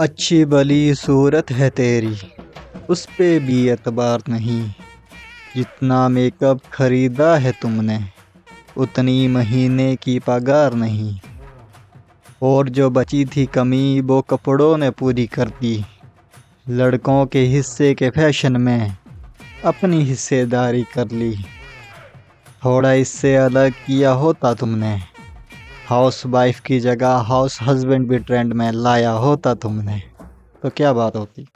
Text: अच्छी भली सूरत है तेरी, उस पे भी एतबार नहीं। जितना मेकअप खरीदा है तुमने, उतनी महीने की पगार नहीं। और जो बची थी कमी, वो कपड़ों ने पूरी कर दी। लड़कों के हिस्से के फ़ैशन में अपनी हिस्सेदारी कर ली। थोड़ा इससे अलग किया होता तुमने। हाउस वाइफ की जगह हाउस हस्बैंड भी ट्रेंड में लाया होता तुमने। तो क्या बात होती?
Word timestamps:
अच्छी 0.00 0.44
भली 0.44 0.94
सूरत 0.94 1.50
है 1.50 1.70
तेरी, 1.70 2.16
उस 2.88 3.06
पे 3.06 3.38
भी 3.38 3.68
एतबार 3.68 4.22
नहीं। 4.28 4.70
जितना 5.56 6.08
मेकअप 6.08 6.60
खरीदा 6.72 7.36
है 7.36 7.52
तुमने, 7.52 8.00
उतनी 8.76 9.28
महीने 9.28 9.96
की 9.96 10.18
पगार 10.18 10.74
नहीं। 10.74 11.20
और 12.42 12.68
जो 12.68 12.90
बची 12.90 13.24
थी 13.24 13.46
कमी, 13.46 14.00
वो 14.00 14.20
कपड़ों 14.20 14.76
ने 14.76 14.90
पूरी 14.90 15.26
कर 15.26 15.48
दी। 15.48 15.84
लड़कों 16.68 17.26
के 17.26 17.40
हिस्से 17.40 17.94
के 17.94 18.10
फ़ैशन 18.10 18.56
में 18.56 18.96
अपनी 19.64 20.02
हिस्सेदारी 20.02 20.84
कर 20.94 21.10
ली। 21.10 21.36
थोड़ा 22.64 22.92
इससे 22.92 23.36
अलग 23.36 23.72
किया 23.72 24.10
होता 24.10 24.54
तुमने। 24.54 25.09
हाउस 25.90 26.26
वाइफ 26.26 26.60
की 26.60 26.80
जगह 26.80 27.08
हाउस 27.08 27.58
हस्बैंड 27.62 28.08
भी 28.08 28.18
ट्रेंड 28.18 28.52
में 28.52 28.72
लाया 28.72 29.10
होता 29.10 29.54
तुमने। 29.54 30.02
तो 30.62 30.70
क्या 30.70 30.92
बात 30.92 31.16
होती? 31.16 31.46